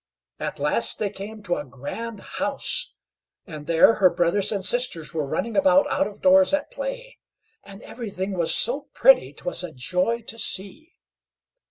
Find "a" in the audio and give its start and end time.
1.57-1.63, 9.63-9.71